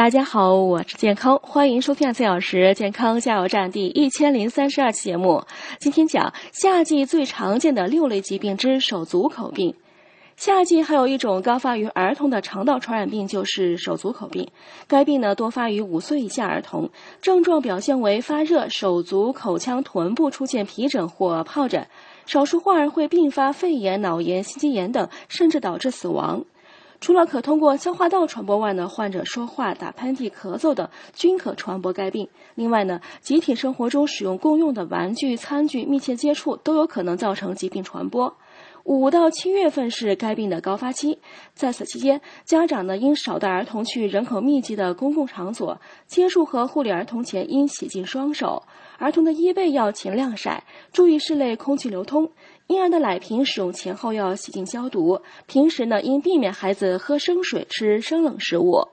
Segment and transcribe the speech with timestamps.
[0.00, 5.44] 大家好，我是健康，欢迎收听四小时健康加油站第一千零三十二期节目。
[5.78, 9.74] 今天讲夏季最常见的六类疾病之手足口病。
[10.38, 14.48] 夏季还有一种高发于儿童的肠道传染病，就是手足口病。
[14.88, 16.88] 该病呢多发于五岁以下儿童，
[17.20, 21.86] 症状表现为发热、手足、口腔、臀部出现皮疹或疱疹，
[22.24, 26.42] 少数患儿会并发肺炎、脑炎、心肌炎等，甚至导致死亡。
[27.00, 32.28] 除了可通过消化道传播外呢，患者说话、打喷嚏、咳嗽等均可传播该病。
[32.54, 38.36] 另外呢，集体生活中使用共用的玩具、餐具，密切接触都有可能造成疾病传播。
[38.84, 41.18] 五到七月份是该病的高发期，
[41.54, 48.62] 在此期间，家长呢应少带儿童去人口密集的公共场所，接触和护理儿童前应洗净双手。
[48.98, 52.30] 儿童的衣被要勤晾晒，注意室内空气流通。
[52.66, 55.20] 婴儿的奶瓶使用前后要洗净消毒。
[55.46, 58.86] 平时呢，应避免孩子喝生水、吃生冷食物。